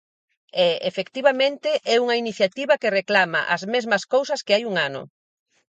[0.65, 5.01] E, efectivamente, é unha iniciativa que reclama as mesmas cousas que hai un ano.